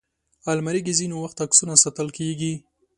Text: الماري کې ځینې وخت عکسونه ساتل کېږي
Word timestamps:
الماري 0.51 0.81
کې 0.85 0.93
ځینې 0.99 1.15
وخت 1.17 1.37
عکسونه 1.45 1.73
ساتل 1.83 2.07
کېږي 2.17 2.53